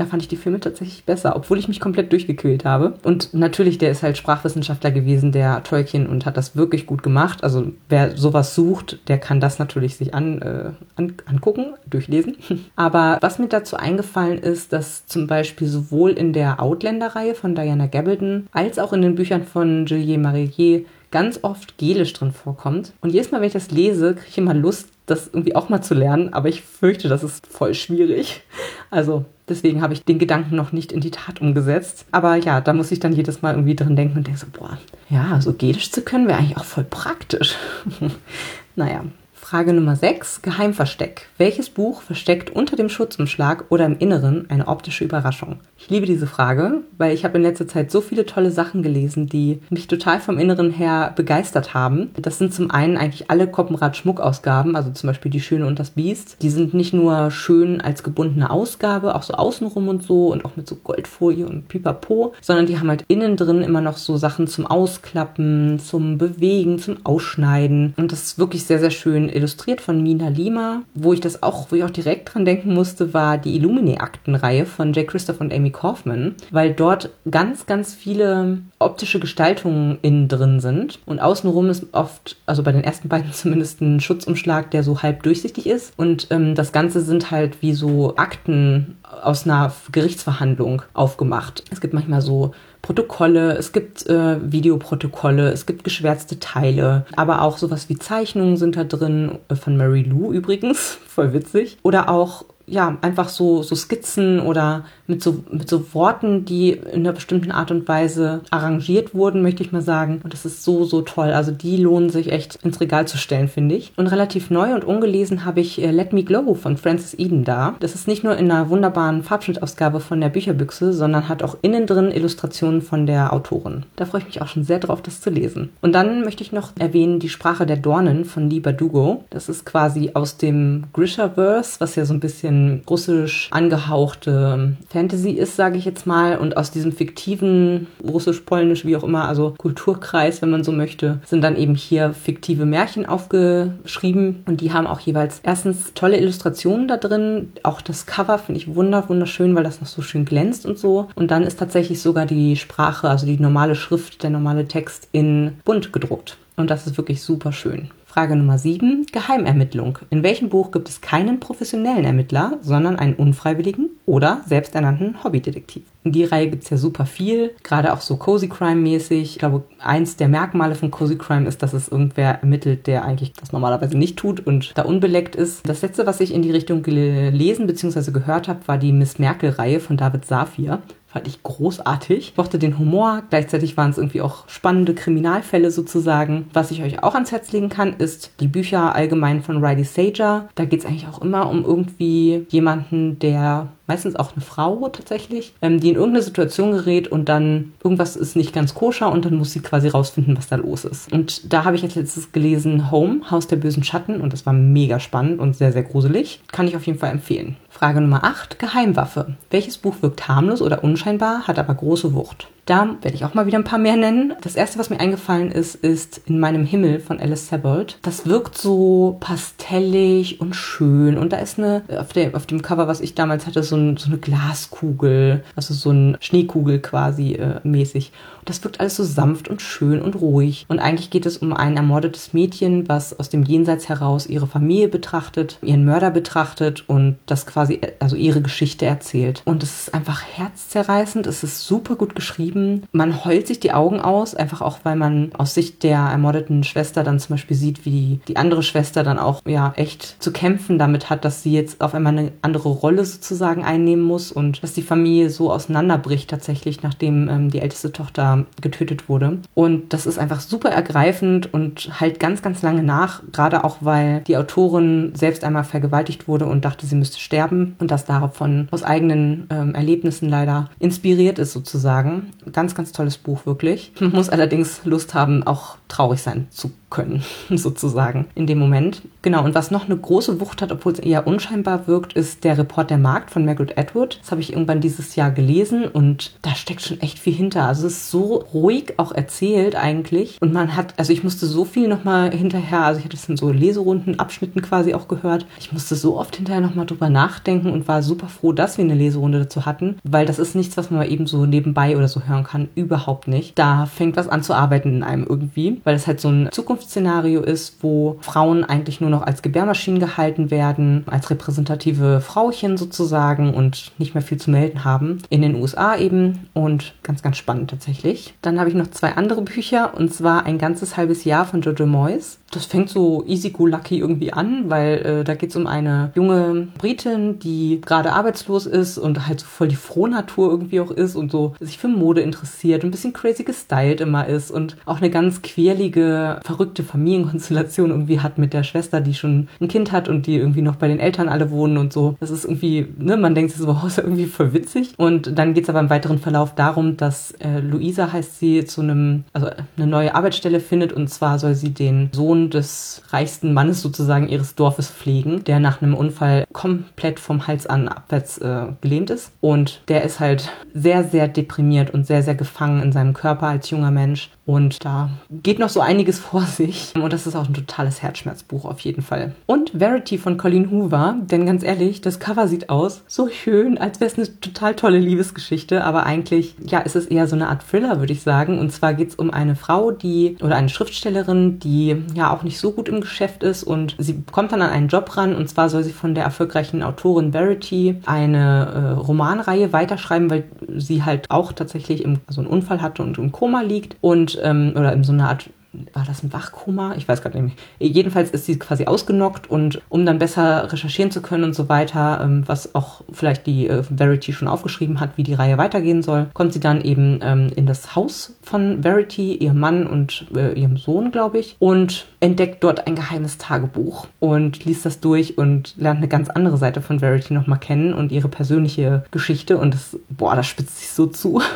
Da 0.00 0.06
fand 0.06 0.22
ich 0.22 0.28
die 0.28 0.36
Filme 0.36 0.60
tatsächlich 0.60 1.04
besser, 1.04 1.36
obwohl 1.36 1.58
ich 1.58 1.68
mich 1.68 1.78
komplett 1.78 2.10
durchgequält 2.10 2.64
habe. 2.64 2.94
Und 3.02 3.34
natürlich, 3.34 3.76
der 3.76 3.90
ist 3.90 4.02
halt 4.02 4.16
Sprachwissenschaftler 4.16 4.90
gewesen, 4.92 5.30
der 5.30 5.62
Tolkien, 5.62 6.06
und 6.06 6.24
hat 6.24 6.38
das 6.38 6.56
wirklich 6.56 6.86
gut 6.86 7.02
gemacht. 7.02 7.44
Also 7.44 7.72
wer 7.90 8.16
sowas 8.16 8.54
sucht, 8.54 8.98
der 9.08 9.18
kann 9.18 9.40
das 9.40 9.58
natürlich 9.58 9.96
sich 9.96 10.14
an, 10.14 10.40
äh, 10.40 10.70
an, 10.96 11.12
angucken, 11.26 11.74
durchlesen. 11.84 12.36
Aber 12.76 13.18
was 13.20 13.38
mir 13.38 13.48
dazu 13.48 13.76
eingefallen 13.76 14.38
ist, 14.38 14.72
dass 14.72 15.04
zum 15.04 15.26
Beispiel 15.26 15.68
sowohl 15.68 16.12
in 16.12 16.32
der 16.32 16.62
Outlander-Reihe 16.62 17.34
von 17.34 17.54
Diana 17.54 17.86
Gabaldon 17.86 18.46
als 18.52 18.78
auch 18.78 18.94
in 18.94 19.02
den 19.02 19.16
Büchern 19.16 19.44
von 19.44 19.84
Juliet 19.84 20.18
Marillier 20.18 20.86
ganz 21.10 21.40
oft 21.42 21.76
Gelisch 21.76 22.12
drin 22.14 22.32
vorkommt. 22.32 22.92
Und 23.00 23.10
jedes 23.10 23.30
Mal, 23.30 23.40
wenn 23.40 23.48
ich 23.48 23.52
das 23.52 23.70
lese, 23.70 24.14
kriege 24.14 24.28
ich 24.28 24.38
immer 24.38 24.54
Lust, 24.54 24.88
das 25.10 25.28
irgendwie 25.32 25.56
auch 25.56 25.68
mal 25.68 25.82
zu 25.82 25.94
lernen, 25.94 26.32
aber 26.32 26.48
ich 26.48 26.62
fürchte, 26.62 27.08
das 27.08 27.22
ist 27.22 27.46
voll 27.46 27.74
schwierig. 27.74 28.42
Also 28.90 29.24
deswegen 29.48 29.82
habe 29.82 29.92
ich 29.92 30.04
den 30.04 30.18
Gedanken 30.18 30.56
noch 30.56 30.72
nicht 30.72 30.92
in 30.92 31.00
die 31.00 31.10
Tat 31.10 31.40
umgesetzt. 31.40 32.06
Aber 32.12 32.36
ja, 32.36 32.60
da 32.60 32.72
muss 32.72 32.92
ich 32.92 33.00
dann 33.00 33.12
jedes 33.12 33.42
Mal 33.42 33.54
irgendwie 33.54 33.76
drin 33.76 33.96
denken 33.96 34.18
und 34.18 34.26
denke 34.26 34.40
so, 34.40 34.46
boah, 34.52 34.78
ja, 35.08 35.40
so 35.40 35.52
Gedisch 35.52 35.90
zu 35.90 36.02
können 36.02 36.28
wäre 36.28 36.38
eigentlich 36.38 36.56
auch 36.56 36.64
voll 36.64 36.84
praktisch. 36.84 37.56
naja, 38.76 39.04
Frage 39.50 39.72
Nummer 39.72 39.96
6. 39.96 40.42
Geheimversteck. 40.42 41.26
Welches 41.36 41.70
Buch 41.70 42.02
versteckt 42.02 42.50
unter 42.50 42.76
dem 42.76 42.88
Schutzumschlag 42.88 43.64
oder 43.70 43.84
im 43.84 43.98
Inneren 43.98 44.48
eine 44.48 44.68
optische 44.68 45.02
Überraschung? 45.02 45.58
Ich 45.76 45.90
liebe 45.90 46.06
diese 46.06 46.28
Frage, 46.28 46.82
weil 46.98 47.12
ich 47.14 47.24
habe 47.24 47.36
in 47.36 47.42
letzter 47.42 47.66
Zeit 47.66 47.90
so 47.90 48.00
viele 48.00 48.26
tolle 48.26 48.52
Sachen 48.52 48.84
gelesen, 48.84 49.26
die 49.26 49.58
mich 49.68 49.88
total 49.88 50.20
vom 50.20 50.38
Inneren 50.38 50.70
her 50.70 51.12
begeistert 51.16 51.74
haben. 51.74 52.10
Das 52.16 52.38
sind 52.38 52.54
zum 52.54 52.70
einen 52.70 52.96
eigentlich 52.96 53.28
alle 53.28 53.48
Koppenrad 53.48 53.96
Schmuckausgaben, 53.96 54.76
also 54.76 54.92
zum 54.92 55.08
Beispiel 55.08 55.32
Die 55.32 55.40
Schöne 55.40 55.66
und 55.66 55.80
das 55.80 55.90
Biest. 55.90 56.36
Die 56.42 56.50
sind 56.50 56.72
nicht 56.72 56.94
nur 56.94 57.32
schön 57.32 57.80
als 57.80 58.04
gebundene 58.04 58.50
Ausgabe, 58.50 59.16
auch 59.16 59.24
so 59.24 59.34
außenrum 59.34 59.88
und 59.88 60.04
so 60.04 60.28
und 60.28 60.44
auch 60.44 60.54
mit 60.54 60.68
so 60.68 60.76
Goldfolie 60.76 61.48
und 61.48 61.66
Pipapo, 61.66 62.34
sondern 62.40 62.66
die 62.66 62.78
haben 62.78 62.88
halt 62.88 63.04
innen 63.08 63.36
drin 63.36 63.62
immer 63.62 63.80
noch 63.80 63.96
so 63.96 64.16
Sachen 64.16 64.46
zum 64.46 64.68
Ausklappen, 64.68 65.80
zum 65.80 66.18
Bewegen, 66.18 66.78
zum 66.78 66.98
Ausschneiden. 67.02 67.94
Und 67.96 68.12
das 68.12 68.22
ist 68.22 68.38
wirklich 68.38 68.64
sehr, 68.64 68.78
sehr 68.78 68.92
schön 68.92 69.28
illustriert 69.40 69.80
von 69.80 70.02
Mina 70.02 70.28
Lima. 70.28 70.82
Wo 70.94 71.12
ich 71.12 71.20
das 71.20 71.42
auch, 71.42 71.70
wo 71.70 71.76
ich 71.76 71.84
auch 71.84 71.90
direkt 71.90 72.32
dran 72.32 72.44
denken 72.44 72.72
musste, 72.72 73.12
war 73.12 73.38
die 73.38 73.56
Illumine-Aktenreihe 73.56 74.66
von 74.66 74.92
Jay 74.92 75.04
Christoph 75.04 75.40
und 75.40 75.52
Amy 75.52 75.70
Kaufman, 75.70 76.36
weil 76.50 76.72
dort 76.72 77.10
ganz, 77.30 77.66
ganz 77.66 77.94
viele 77.94 78.58
optische 78.78 79.20
Gestaltungen 79.20 79.98
innen 80.02 80.28
drin 80.28 80.60
sind. 80.60 81.00
Und 81.06 81.20
außenrum 81.20 81.70
ist 81.70 81.86
oft, 81.92 82.36
also 82.46 82.62
bei 82.62 82.72
den 82.72 82.84
ersten 82.84 83.08
beiden 83.08 83.32
zumindest, 83.32 83.80
ein 83.80 84.00
Schutzumschlag, 84.00 84.70
der 84.70 84.82
so 84.82 85.02
halb 85.02 85.22
durchsichtig 85.22 85.66
ist. 85.66 85.92
Und 85.96 86.28
ähm, 86.30 86.54
das 86.54 86.72
Ganze 86.72 87.00
sind 87.00 87.30
halt 87.30 87.62
wie 87.62 87.72
so 87.72 88.16
Akten 88.16 88.98
aus 89.22 89.44
einer 89.44 89.72
Gerichtsverhandlung 89.90 90.82
aufgemacht. 90.92 91.64
Es 91.70 91.80
gibt 91.80 91.94
manchmal 91.94 92.22
so 92.22 92.52
Protokolle, 92.82 93.56
es 93.56 93.72
gibt 93.72 94.06
äh, 94.06 94.38
Videoprotokolle, 94.52 95.50
es 95.50 95.66
gibt 95.66 95.84
geschwärzte 95.84 96.38
Teile, 96.38 97.04
aber 97.14 97.42
auch 97.42 97.58
sowas 97.58 97.88
wie 97.88 97.98
Zeichnungen 97.98 98.56
sind 98.56 98.76
da 98.76 98.84
drin, 98.84 99.38
äh, 99.48 99.54
von 99.54 99.76
Mary 99.76 100.02
Lou 100.02 100.32
übrigens, 100.32 100.98
voll 101.06 101.32
witzig. 101.32 101.78
Oder 101.82 102.08
auch 102.08 102.44
ja, 102.70 102.96
einfach 103.00 103.28
so, 103.28 103.62
so 103.62 103.74
Skizzen 103.74 104.40
oder 104.40 104.84
mit 105.08 105.22
so, 105.22 105.42
mit 105.50 105.68
so 105.68 105.92
Worten, 105.92 106.44
die 106.44 106.70
in 106.70 107.00
einer 107.00 107.12
bestimmten 107.12 107.50
Art 107.50 107.72
und 107.72 107.88
Weise 107.88 108.42
arrangiert 108.50 109.12
wurden, 109.12 109.42
möchte 109.42 109.62
ich 109.62 109.72
mal 109.72 109.82
sagen. 109.82 110.20
Und 110.22 110.32
das 110.32 110.46
ist 110.46 110.62
so, 110.62 110.84
so 110.84 111.02
toll. 111.02 111.32
Also 111.32 111.50
die 111.50 111.76
lohnen 111.76 112.10
sich 112.10 112.30
echt 112.30 112.56
ins 112.62 112.80
Regal 112.80 113.08
zu 113.08 113.18
stellen, 113.18 113.48
finde 113.48 113.74
ich. 113.74 113.92
Und 113.96 114.06
relativ 114.06 114.50
neu 114.50 114.72
und 114.72 114.84
ungelesen 114.84 115.44
habe 115.44 115.60
ich 115.60 115.82
äh, 115.82 115.90
Let 115.90 116.12
Me 116.12 116.22
Glow 116.22 116.54
von 116.54 116.76
Francis 116.76 117.18
Eden 117.18 117.44
da. 117.44 117.74
Das 117.80 117.96
ist 117.96 118.06
nicht 118.06 118.22
nur 118.22 118.36
in 118.36 118.50
einer 118.50 118.70
wunderbaren 118.70 119.24
Farbschnittausgabe 119.24 119.98
von 119.98 120.20
der 120.20 120.28
Bücherbüchse, 120.28 120.92
sondern 120.92 121.28
hat 121.28 121.42
auch 121.42 121.56
innen 121.62 121.86
drin 121.86 122.12
Illustrationen 122.12 122.82
von 122.82 123.06
der 123.06 123.32
Autorin. 123.32 123.84
Da 123.96 124.06
freue 124.06 124.20
ich 124.20 124.26
mich 124.26 124.42
auch 124.42 124.48
schon 124.48 124.64
sehr 124.64 124.78
drauf, 124.78 125.02
das 125.02 125.20
zu 125.20 125.30
lesen. 125.30 125.70
Und 125.80 125.92
dann 125.92 126.22
möchte 126.22 126.44
ich 126.44 126.52
noch 126.52 126.70
erwähnen 126.78 127.18
die 127.18 127.28
Sprache 127.28 127.66
der 127.66 127.78
Dornen 127.78 128.24
von 128.24 128.48
Lee 128.48 128.60
Bardugo. 128.60 129.24
Das 129.30 129.48
ist 129.48 129.66
quasi 129.66 130.12
aus 130.14 130.36
dem 130.36 130.84
Grishaverse, 130.92 131.80
was 131.80 131.96
ja 131.96 132.04
so 132.04 132.14
ein 132.14 132.20
bisschen 132.20 132.59
russisch 132.88 133.48
angehauchte 133.50 134.76
Fantasy 134.88 135.30
ist, 135.30 135.56
sage 135.56 135.78
ich 135.78 135.84
jetzt 135.84 136.06
mal. 136.06 136.38
Und 136.38 136.56
aus 136.56 136.70
diesem 136.70 136.92
fiktiven 136.92 137.86
russisch-polnisch, 138.02 138.84
wie 138.84 138.96
auch 138.96 139.04
immer, 139.04 139.28
also 139.28 139.54
Kulturkreis, 139.58 140.42
wenn 140.42 140.50
man 140.50 140.64
so 140.64 140.72
möchte, 140.72 141.20
sind 141.26 141.42
dann 141.42 141.56
eben 141.56 141.74
hier 141.74 142.12
fiktive 142.12 142.66
Märchen 142.66 143.06
aufgeschrieben. 143.06 144.42
Und 144.46 144.60
die 144.60 144.72
haben 144.72 144.86
auch 144.86 145.00
jeweils 145.00 145.40
erstens 145.42 145.92
tolle 145.94 146.18
Illustrationen 146.18 146.88
da 146.88 146.96
drin. 146.96 147.52
Auch 147.62 147.80
das 147.80 148.06
Cover 148.06 148.38
finde 148.38 148.60
ich 148.60 148.74
wunder, 148.74 149.08
wunderschön, 149.08 149.54
weil 149.54 149.64
das 149.64 149.80
noch 149.80 149.88
so 149.88 150.02
schön 150.02 150.24
glänzt 150.24 150.66
und 150.66 150.78
so. 150.78 151.08
Und 151.14 151.30
dann 151.30 151.42
ist 151.44 151.58
tatsächlich 151.58 152.00
sogar 152.02 152.26
die 152.26 152.56
Sprache, 152.56 153.08
also 153.08 153.26
die 153.26 153.38
normale 153.38 153.74
Schrift, 153.74 154.22
der 154.22 154.30
normale 154.30 154.66
Text 154.66 155.08
in 155.12 155.58
bunt 155.64 155.92
gedruckt. 155.92 156.36
Und 156.56 156.70
das 156.70 156.86
ist 156.86 156.98
wirklich 156.98 157.22
super 157.22 157.52
schön. 157.52 157.90
Frage 158.10 158.34
Nummer 158.34 158.58
7. 158.58 159.06
Geheimermittlung. 159.12 160.00
In 160.10 160.24
welchem 160.24 160.48
Buch 160.48 160.72
gibt 160.72 160.88
es 160.88 161.00
keinen 161.00 161.38
professionellen 161.38 162.04
Ermittler, 162.04 162.58
sondern 162.60 162.96
einen 162.96 163.14
unfreiwilligen 163.14 163.90
oder 164.04 164.40
selbsternannten 164.48 165.22
Hobbydetektiv? 165.22 165.84
In 166.02 166.10
die 166.10 166.24
Reihe 166.24 166.50
gibt 166.50 166.64
es 166.64 166.70
ja 166.70 166.76
super 166.76 167.06
viel, 167.06 167.52
gerade 167.62 167.92
auch 167.92 168.00
so 168.00 168.16
Cozy 168.16 168.48
Crime-mäßig. 168.48 169.22
Ich 169.22 169.38
glaube, 169.38 169.62
eins 169.78 170.16
der 170.16 170.26
Merkmale 170.26 170.74
von 170.74 170.90
Cozy 170.90 171.18
Crime 171.18 171.46
ist, 171.46 171.62
dass 171.62 171.72
es 171.72 171.86
irgendwer 171.86 172.40
ermittelt, 172.40 172.88
der 172.88 173.04
eigentlich 173.04 173.32
das 173.34 173.52
normalerweise 173.52 173.96
nicht 173.96 174.16
tut 174.16 174.44
und 174.44 174.76
da 174.76 174.82
unbeleckt 174.82 175.36
ist. 175.36 175.68
Das 175.68 175.82
letzte, 175.82 176.04
was 176.04 176.18
ich 176.18 176.34
in 176.34 176.42
die 176.42 176.50
Richtung 176.50 176.82
gelesen 176.82 177.68
bzw. 177.68 178.10
gehört 178.10 178.48
habe, 178.48 178.66
war 178.66 178.78
die 178.78 178.90
Miss 178.90 179.20
Merkel-Reihe 179.20 179.78
von 179.78 179.96
David 179.96 180.24
Safir. 180.24 180.80
Fand 181.12 181.26
ich 181.26 181.42
großartig. 181.42 182.18
Ich 182.18 182.36
mochte 182.36 182.58
den 182.58 182.78
Humor. 182.78 183.24
Gleichzeitig 183.30 183.76
waren 183.76 183.90
es 183.90 183.98
irgendwie 183.98 184.20
auch 184.20 184.48
spannende 184.48 184.94
Kriminalfälle 184.94 185.72
sozusagen. 185.72 186.46
Was 186.52 186.70
ich 186.70 186.82
euch 186.82 187.02
auch 187.02 187.14
ans 187.14 187.32
Herz 187.32 187.50
legen 187.50 187.68
kann, 187.68 187.94
ist 187.94 188.30
die 188.38 188.46
Bücher 188.46 188.94
allgemein 188.94 189.42
von 189.42 189.64
Riley 189.64 189.82
Sager. 189.82 190.48
Da 190.54 190.64
geht 190.64 190.80
es 190.80 190.86
eigentlich 190.86 191.08
auch 191.08 191.20
immer 191.20 191.50
um 191.50 191.64
irgendwie 191.64 192.46
jemanden, 192.50 193.18
der 193.18 193.68
meistens 193.90 194.14
auch 194.14 194.32
eine 194.32 194.40
Frau 194.40 194.88
tatsächlich, 194.88 195.52
ähm, 195.62 195.80
die 195.80 195.88
in 195.88 195.96
irgendeine 195.96 196.22
Situation 196.22 196.70
gerät 196.70 197.08
und 197.08 197.28
dann 197.28 197.72
irgendwas 197.82 198.14
ist 198.14 198.36
nicht 198.36 198.52
ganz 198.52 198.72
koscher 198.72 199.10
und 199.10 199.24
dann 199.24 199.34
muss 199.34 199.52
sie 199.52 199.58
quasi 199.58 199.88
rausfinden, 199.88 200.36
was 200.36 200.46
da 200.46 200.54
los 200.54 200.84
ist. 200.84 201.12
Und 201.12 201.52
da 201.52 201.64
habe 201.64 201.74
ich 201.74 201.82
jetzt 201.82 201.96
letztes 201.96 202.30
gelesen 202.30 202.92
Home, 202.92 203.28
Haus 203.32 203.48
der 203.48 203.56
bösen 203.56 203.82
Schatten 203.82 204.20
und 204.20 204.32
das 204.32 204.46
war 204.46 204.52
mega 204.52 205.00
spannend 205.00 205.40
und 205.40 205.56
sehr, 205.56 205.72
sehr 205.72 205.82
gruselig. 205.82 206.40
Kann 206.52 206.68
ich 206.68 206.76
auf 206.76 206.86
jeden 206.86 207.00
Fall 207.00 207.10
empfehlen. 207.10 207.56
Frage 207.68 208.00
Nummer 208.00 208.22
8, 208.22 208.60
Geheimwaffe. 208.60 209.34
Welches 209.50 209.78
Buch 209.78 209.96
wirkt 210.02 210.28
harmlos 210.28 210.62
oder 210.62 210.84
unscheinbar, 210.84 211.48
hat 211.48 211.58
aber 211.58 211.74
große 211.74 212.14
Wucht? 212.14 212.48
Da 212.66 212.96
werde 213.02 213.16
ich 213.16 213.24
auch 213.24 213.34
mal 213.34 213.46
wieder 213.46 213.58
ein 213.58 213.64
paar 213.64 213.80
mehr 213.80 213.96
nennen. 213.96 214.34
Das 214.42 214.54
erste, 214.54 214.78
was 214.78 214.90
mir 214.90 215.00
eingefallen 215.00 215.50
ist, 215.50 215.74
ist 215.74 216.20
In 216.26 216.38
meinem 216.38 216.64
Himmel 216.64 217.00
von 217.00 217.18
Alice 217.18 217.48
Sebold. 217.48 217.98
Das 218.02 218.26
wirkt 218.26 218.56
so 218.56 219.16
pastellig 219.18 220.40
und 220.40 220.54
schön. 220.54 221.18
Und 221.18 221.32
da 221.32 221.38
ist 221.38 221.58
eine, 221.58 221.82
auf, 221.98 222.12
der, 222.12 222.36
auf 222.36 222.46
dem 222.46 222.62
Cover, 222.62 222.86
was 222.86 223.00
ich 223.00 223.16
damals 223.16 223.46
hatte, 223.46 223.64
so, 223.64 223.76
ein, 223.80 223.96
so 223.96 224.08
eine 224.08 224.18
Glaskugel, 224.18 225.42
also 225.56 225.74
so 225.74 225.90
ein 225.90 226.16
Schneekugel 226.20 226.80
quasi 226.80 227.32
äh, 227.32 227.60
mäßig. 227.64 228.12
Das 228.50 228.64
wirkt 228.64 228.80
alles 228.80 228.96
so 228.96 229.04
sanft 229.04 229.46
und 229.46 229.62
schön 229.62 230.02
und 230.02 230.16
ruhig. 230.16 230.66
Und 230.66 230.80
eigentlich 230.80 231.10
geht 231.10 231.24
es 231.24 231.36
um 231.36 231.52
ein 231.52 231.76
ermordetes 231.76 232.32
Mädchen, 232.32 232.88
was 232.88 233.16
aus 233.16 233.28
dem 233.28 233.44
Jenseits 233.44 233.88
heraus 233.88 234.26
ihre 234.26 234.48
Familie 234.48 234.88
betrachtet, 234.88 235.60
ihren 235.62 235.84
Mörder 235.84 236.10
betrachtet 236.10 236.82
und 236.88 237.18
das 237.26 237.46
quasi, 237.46 237.80
also 238.00 238.16
ihre 238.16 238.42
Geschichte 238.42 238.86
erzählt. 238.86 239.42
Und 239.44 239.62
es 239.62 239.82
ist 239.82 239.94
einfach 239.94 240.24
herzzerreißend, 240.24 241.28
es 241.28 241.44
ist 241.44 241.60
super 241.60 241.94
gut 241.94 242.16
geschrieben. 242.16 242.82
Man 242.90 243.24
heult 243.24 243.46
sich 243.46 243.60
die 243.60 243.72
Augen 243.72 244.00
aus, 244.00 244.34
einfach 244.34 244.62
auch, 244.62 244.80
weil 244.82 244.96
man 244.96 245.30
aus 245.38 245.54
Sicht 245.54 245.84
der 245.84 245.98
ermordeten 245.98 246.64
Schwester 246.64 247.04
dann 247.04 247.20
zum 247.20 247.34
Beispiel 247.34 247.56
sieht, 247.56 247.84
wie 247.84 248.18
die, 248.26 248.36
andere 248.36 248.64
Schwester 248.64 249.04
dann 249.04 249.20
auch 249.20 249.42
ja 249.46 249.74
echt 249.76 250.16
zu 250.20 250.32
kämpfen 250.32 250.76
damit 250.76 251.08
hat, 251.08 251.24
dass 251.24 251.44
sie 251.44 251.52
jetzt 251.52 251.80
auf 251.80 251.94
einmal 251.94 252.18
eine 252.18 252.32
andere 252.42 252.70
Rolle 252.70 253.04
sozusagen 253.04 253.64
einnehmen 253.64 254.02
muss 254.02 254.32
und 254.32 254.60
dass 254.64 254.72
die 254.72 254.82
Familie 254.82 255.30
so 255.30 255.52
auseinanderbricht 255.52 256.28
tatsächlich, 256.28 256.82
nachdem 256.82 257.28
ähm, 257.28 257.50
die 257.50 257.60
älteste 257.60 257.92
Tochter 257.92 258.39
getötet 258.60 259.08
wurde. 259.08 259.38
Und 259.54 259.92
das 259.92 260.06
ist 260.06 260.18
einfach 260.18 260.40
super 260.40 260.70
ergreifend 260.70 261.52
und 261.52 262.00
halt 262.00 262.20
ganz, 262.20 262.42
ganz 262.42 262.62
lange 262.62 262.82
nach, 262.82 263.22
gerade 263.32 263.64
auch 263.64 263.78
weil 263.80 264.20
die 264.22 264.36
Autorin 264.36 265.12
selbst 265.14 265.44
einmal 265.44 265.64
vergewaltigt 265.64 266.28
wurde 266.28 266.46
und 266.46 266.64
dachte, 266.64 266.86
sie 266.86 266.96
müsste 266.96 267.18
sterben 267.18 267.76
und 267.78 267.90
das 267.90 268.04
davon 268.04 268.68
aus 268.70 268.82
eigenen 268.82 269.46
ähm, 269.50 269.74
Erlebnissen 269.74 270.28
leider 270.28 270.70
inspiriert 270.78 271.38
ist 271.38 271.52
sozusagen. 271.52 272.30
Ganz, 272.52 272.74
ganz 272.74 272.92
tolles 272.92 273.18
Buch 273.18 273.46
wirklich. 273.46 273.92
Man 274.00 274.10
muss 274.12 274.28
allerdings 274.28 274.84
Lust 274.84 275.14
haben, 275.14 275.42
auch 275.42 275.76
traurig 275.88 276.22
sein 276.22 276.46
zu 276.50 276.70
können, 276.90 277.22
sozusagen, 277.50 278.26
in 278.34 278.46
dem 278.46 278.58
Moment. 278.58 279.02
Genau, 279.22 279.44
und 279.44 279.54
was 279.54 279.70
noch 279.70 279.86
eine 279.86 279.96
große 279.96 280.40
Wucht 280.40 280.62
hat, 280.62 280.72
obwohl 280.72 280.92
es 280.92 280.98
eher 280.98 281.26
unscheinbar 281.26 281.86
wirkt, 281.86 282.12
ist 282.14 282.44
der 282.44 282.58
Report 282.58 282.90
der 282.90 282.98
Markt 282.98 283.30
von 283.30 283.44
Margaret 283.44 283.78
Atwood. 283.78 284.18
Das 284.20 284.30
habe 284.30 284.40
ich 284.40 284.52
irgendwann 284.52 284.80
dieses 284.80 285.16
Jahr 285.16 285.30
gelesen 285.30 285.84
und 285.84 286.32
da 286.42 286.54
steckt 286.54 286.82
schon 286.82 287.00
echt 287.00 287.18
viel 287.18 287.34
hinter. 287.34 287.64
Also 287.66 287.86
es 287.86 287.94
ist 287.94 288.10
so 288.10 288.36
ruhig 288.52 288.94
auch 288.98 289.12
erzählt 289.12 289.76
eigentlich 289.76 290.38
und 290.40 290.52
man 290.52 290.76
hat, 290.76 290.94
also 290.98 291.12
ich 291.12 291.22
musste 291.22 291.46
so 291.46 291.64
viel 291.64 291.88
nochmal 291.88 292.30
hinterher, 292.30 292.84
also 292.84 292.98
ich 292.98 293.04
hatte 293.04 293.16
es 293.16 293.28
in 293.28 293.36
so 293.36 293.50
Leserunden, 293.50 294.18
Abschnitten 294.18 294.62
quasi 294.62 294.94
auch 294.94 295.08
gehört. 295.08 295.46
Ich 295.58 295.72
musste 295.72 295.94
so 295.94 296.18
oft 296.18 296.36
hinterher 296.36 296.60
nochmal 296.60 296.86
drüber 296.86 297.08
nachdenken 297.10 297.70
und 297.70 297.88
war 297.88 298.02
super 298.02 298.28
froh, 298.28 298.52
dass 298.52 298.78
wir 298.78 298.84
eine 298.84 298.94
Leserunde 298.94 299.38
dazu 299.38 299.66
hatten, 299.66 299.98
weil 300.02 300.26
das 300.26 300.38
ist 300.38 300.54
nichts, 300.54 300.76
was 300.76 300.90
man 300.90 301.08
eben 301.08 301.26
so 301.26 301.46
nebenbei 301.46 301.96
oder 301.96 302.08
so 302.08 302.22
hören 302.22 302.44
kann. 302.44 302.68
Überhaupt 302.74 303.28
nicht. 303.28 303.58
Da 303.58 303.86
fängt 303.86 304.16
was 304.16 304.28
an 304.28 304.42
zu 304.42 304.54
arbeiten 304.54 304.96
in 304.96 305.02
einem 305.02 305.26
irgendwie, 305.28 305.80
weil 305.84 305.94
es 305.94 306.06
halt 306.06 306.20
so 306.20 306.28
ein 306.28 306.48
Zukunftsszenario 306.80 307.42
ist, 307.42 307.82
wo 307.82 308.16
Frauen 308.20 308.64
eigentlich 308.64 309.00
nur 309.00 309.10
noch 309.10 309.22
als 309.22 309.42
Gebärmaschinen 309.42 310.00
gehalten 310.00 310.50
werden, 310.50 311.04
als 311.06 311.30
repräsentative 311.30 312.20
Frauchen 312.20 312.76
sozusagen 312.78 313.54
und 313.54 313.92
nicht 313.98 314.14
mehr 314.14 314.22
viel 314.22 314.38
zu 314.38 314.50
melden 314.50 314.84
haben. 314.84 315.18
In 315.28 315.42
den 315.42 315.56
USA 315.56 315.96
eben 315.96 316.48
und 316.54 316.94
ganz, 317.02 317.22
ganz 317.22 317.36
spannend 317.36 317.70
tatsächlich. 317.70 318.34
Dann 318.40 318.58
habe 318.58 318.70
ich 318.70 318.74
noch 318.74 318.90
zwei 318.90 319.12
andere 319.12 319.42
Bücher 319.42 319.92
und 319.94 320.12
zwar 320.12 320.46
ein 320.46 320.58
ganzes 320.58 320.96
halbes 320.96 321.24
Jahr 321.24 321.44
von 321.44 321.60
Jojo 321.60 321.86
Moyes 321.86 322.38
das 322.50 322.66
fängt 322.66 322.90
so 322.90 323.24
easy 323.26 323.50
go 323.50 323.66
lucky 323.66 323.98
irgendwie 323.98 324.32
an, 324.32 324.64
weil 324.68 324.98
äh, 324.98 325.24
da 325.24 325.34
geht 325.34 325.50
es 325.50 325.56
um 325.56 325.66
eine 325.66 326.10
junge 326.14 326.68
Britin, 326.78 327.38
die 327.38 327.80
gerade 327.80 328.12
arbeitslos 328.12 328.66
ist 328.66 328.98
und 328.98 329.26
halt 329.26 329.40
so 329.40 329.46
voll 329.46 329.68
die 329.68 329.76
Frohnatur 329.76 330.50
irgendwie 330.50 330.80
auch 330.80 330.90
ist 330.90 331.14
und 331.14 331.30
so 331.30 331.54
sich 331.60 331.78
für 331.78 331.88
Mode 331.88 332.20
interessiert 332.20 332.82
und 332.82 332.88
ein 332.88 332.92
bisschen 332.92 333.12
crazy 333.12 333.44
gestylt 333.44 334.00
immer 334.00 334.26
ist 334.26 334.50
und 334.50 334.76
auch 334.84 334.98
eine 334.98 335.10
ganz 335.10 335.42
quirlige, 335.42 336.40
verrückte 336.44 336.82
Familienkonstellation 336.82 337.90
irgendwie 337.90 338.20
hat 338.20 338.38
mit 338.38 338.52
der 338.52 338.64
Schwester, 338.64 339.00
die 339.00 339.14
schon 339.14 339.48
ein 339.60 339.68
Kind 339.68 339.92
hat 339.92 340.08
und 340.08 340.26
die 340.26 340.36
irgendwie 340.36 340.62
noch 340.62 340.76
bei 340.76 340.88
den 340.88 340.98
Eltern 340.98 341.28
alle 341.28 341.50
wohnen 341.50 341.78
und 341.78 341.92
so. 341.92 342.16
Das 342.20 342.30
ist 342.30 342.44
irgendwie, 342.44 342.88
ne, 342.98 343.16
man 343.16 343.34
denkt 343.34 343.52
sich 343.52 343.60
so, 343.60 343.66
wow, 343.68 343.84
ist 343.84 343.98
ja 343.98 344.02
irgendwie 344.02 344.26
voll 344.26 344.52
witzig. 344.52 344.94
Und 344.96 345.38
dann 345.38 345.54
geht 345.54 345.64
es 345.64 345.70
aber 345.70 345.80
im 345.80 345.90
weiteren 345.90 346.18
Verlauf 346.18 346.54
darum, 346.54 346.96
dass 346.96 347.32
äh, 347.32 347.60
Luisa 347.60 348.12
heißt 348.12 348.38
sie 348.38 348.64
zu 348.64 348.80
einem, 348.80 349.24
also 349.32 349.48
eine 349.76 349.86
neue 349.86 350.14
Arbeitsstelle 350.14 350.58
findet 350.58 350.92
und 350.92 351.08
zwar 351.08 351.38
soll 351.38 351.54
sie 351.54 351.70
den 351.70 352.10
Sohn 352.12 352.39
Des 352.48 353.02
reichsten 353.10 353.52
Mannes 353.52 353.82
sozusagen 353.82 354.28
ihres 354.28 354.54
Dorfes 354.54 354.88
pflegen, 354.88 355.44
der 355.44 355.60
nach 355.60 355.82
einem 355.82 355.94
Unfall 355.94 356.44
komplett 356.52 357.20
vom 357.20 357.46
Hals 357.46 357.66
an 357.66 357.88
abwärts 357.88 358.38
äh, 358.38 358.68
gelähmt 358.80 359.10
ist. 359.10 359.32
Und 359.40 359.82
der 359.88 360.02
ist 360.04 360.20
halt 360.20 360.50
sehr, 360.72 361.04
sehr 361.04 361.28
deprimiert 361.28 361.90
und 361.90 362.06
sehr, 362.06 362.22
sehr 362.22 362.34
gefangen 362.34 362.82
in 362.82 362.92
seinem 362.92 363.12
Körper 363.12 363.48
als 363.48 363.68
junger 363.68 363.90
Mensch 363.90 364.30
und 364.50 364.84
da 364.84 365.10
geht 365.30 365.60
noch 365.60 365.68
so 365.68 365.80
einiges 365.80 366.18
vor 366.30 366.42
sich. 366.42 366.92
Und 366.96 367.12
das 367.12 367.28
ist 367.28 367.36
auch 367.36 367.46
ein 367.46 367.54
totales 367.54 368.02
Herzschmerzbuch 368.02 368.64
auf 368.64 368.80
jeden 368.80 369.02
Fall. 369.02 369.32
Und 369.46 369.70
Verity 369.78 370.18
von 370.18 370.38
Colleen 370.38 370.72
Hoover, 370.72 371.18
denn 371.22 371.46
ganz 371.46 371.62
ehrlich, 371.62 372.00
das 372.00 372.18
Cover 372.18 372.48
sieht 372.48 372.68
aus 372.68 373.02
so 373.06 373.28
schön, 373.28 373.78
als 373.78 374.00
wäre 374.00 374.10
es 374.10 374.18
eine 374.18 374.40
total 374.40 374.74
tolle 374.74 374.98
Liebesgeschichte. 374.98 375.84
Aber 375.84 376.04
eigentlich, 376.04 376.56
ja, 376.66 376.80
ist 376.80 376.96
es 376.96 377.06
eher 377.06 377.28
so 377.28 377.36
eine 377.36 377.48
Art 377.48 377.62
Thriller, 377.62 378.00
würde 378.00 378.12
ich 378.12 378.22
sagen. 378.22 378.58
Und 378.58 378.72
zwar 378.72 378.94
geht 378.94 379.10
es 379.10 379.14
um 379.14 379.30
eine 379.30 379.54
Frau, 379.54 379.92
die, 379.92 380.36
oder 380.42 380.56
eine 380.56 380.68
Schriftstellerin, 380.68 381.60
die 381.60 382.02
ja 382.14 382.34
auch 382.34 382.42
nicht 382.42 382.58
so 382.58 382.72
gut 382.72 382.88
im 382.88 383.00
Geschäft 383.00 383.44
ist. 383.44 383.62
Und 383.62 383.94
sie 383.98 384.20
kommt 384.32 384.50
dann 384.50 384.62
an 384.62 384.70
einen 384.70 384.88
Job 384.88 385.16
ran. 385.16 385.36
Und 385.36 385.48
zwar 385.48 385.68
soll 385.68 385.84
sie 385.84 385.92
von 385.92 386.16
der 386.16 386.24
erfolgreichen 386.24 386.82
Autorin 386.82 387.30
Verity 387.30 388.00
eine 388.04 388.96
äh, 388.96 389.00
Romanreihe 389.00 389.72
weiterschreiben, 389.72 390.28
weil 390.28 390.44
sie 390.76 391.04
halt 391.04 391.30
auch 391.30 391.52
tatsächlich 391.52 392.02
im, 392.04 392.18
also 392.26 392.40
einen 392.40 392.50
Unfall 392.50 392.82
hatte 392.82 393.04
und 393.04 393.16
im 393.16 393.30
Koma 393.30 393.60
liegt. 393.60 393.96
Und 394.00 394.39
ähm, 394.42 394.72
oder 394.76 394.92
in 394.92 395.04
so 395.04 395.12
einer 395.12 395.28
Art 395.28 395.50
war 395.92 396.04
das 396.04 396.22
ein 396.22 396.32
Wachkoma? 396.32 396.94
Ich 396.96 397.06
weiß 397.06 397.22
gerade 397.22 397.40
nicht. 397.40 397.58
Jedenfalls 397.78 398.30
ist 398.30 398.46
sie 398.46 398.58
quasi 398.58 398.86
ausgenockt 398.86 399.48
und 399.48 399.80
um 399.88 400.04
dann 400.04 400.18
besser 400.18 400.70
recherchieren 400.72 401.10
zu 401.10 401.22
können 401.22 401.44
und 401.44 401.54
so 401.54 401.68
weiter, 401.68 402.20
ähm, 402.22 402.42
was 402.46 402.74
auch 402.74 403.02
vielleicht 403.12 403.46
die 403.46 403.68
äh, 403.68 403.82
Verity 403.84 404.32
schon 404.32 404.48
aufgeschrieben 404.48 404.98
hat, 405.00 405.16
wie 405.16 405.22
die 405.22 405.34
Reihe 405.34 405.58
weitergehen 405.58 406.02
soll, 406.02 406.26
kommt 406.34 406.52
sie 406.52 406.60
dann 406.60 406.80
eben 406.80 407.20
ähm, 407.22 407.52
in 407.54 407.66
das 407.66 407.94
Haus 407.94 408.36
von 408.42 408.82
Verity, 408.82 409.34
ihrem 409.34 409.60
Mann 409.60 409.86
und 409.86 410.26
äh, 410.34 410.58
ihrem 410.58 410.76
Sohn, 410.76 411.12
glaube 411.12 411.38
ich, 411.38 411.56
und 411.60 412.06
entdeckt 412.18 412.64
dort 412.64 412.86
ein 412.86 412.96
geheimes 412.96 413.38
Tagebuch 413.38 414.08
und 414.18 414.64
liest 414.64 414.84
das 414.84 415.00
durch 415.00 415.38
und 415.38 415.74
lernt 415.76 415.98
eine 415.98 416.08
ganz 416.08 416.30
andere 416.30 416.56
Seite 416.56 416.82
von 416.82 416.98
Verity 416.98 417.32
nochmal 417.32 417.60
kennen 417.60 417.94
und 417.94 418.10
ihre 418.10 418.28
persönliche 418.28 419.04
Geschichte 419.12 419.56
und 419.56 419.74
das, 419.74 419.96
boah, 420.08 420.34
das 420.34 420.46
spitzt 420.46 420.78
sich 420.78 420.90
so 420.90 421.06
zu. 421.06 421.40